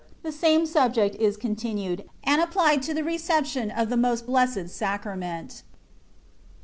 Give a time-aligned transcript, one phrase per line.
[0.23, 4.81] THI SAME SUBJECT IS CONTINUED, AND APPLIED TO THE BEO TION OF THE MOST BLESSED
[4.81, 5.61] 8ACBAMENT.